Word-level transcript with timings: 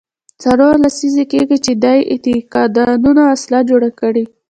څلور 0.43 0.73
لسیزې 0.85 1.23
کېږي 1.31 1.57
چې 1.65 1.71
دې 1.83 1.99
اعتقاداتو 2.11 3.09
وسله 3.31 3.59
جوړه 3.69 3.89
کړې. 3.99 4.23